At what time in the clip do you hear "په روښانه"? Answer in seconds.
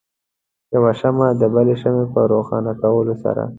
2.13-2.71